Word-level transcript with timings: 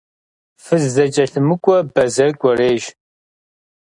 Фыз 0.63 0.83
зэкӀэлъымыкӀуэ 0.93 1.77
бэзэр 1.93 2.31
кӀуэрейщ. 2.39 2.83